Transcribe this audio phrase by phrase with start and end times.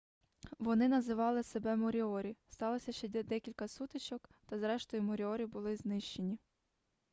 [0.59, 6.39] вони називали себе моріорі сталося ще декілька сутичок та зрештою моріорі були знищені